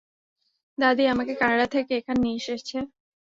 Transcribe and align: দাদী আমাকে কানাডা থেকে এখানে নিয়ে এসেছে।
দাদী 0.77 1.03
আমাকে 1.13 1.33
কানাডা 1.41 1.67
থেকে 1.75 1.91
এখানে 1.99 2.19
নিয়ে 2.23 2.39
এসেছে। 2.41 2.77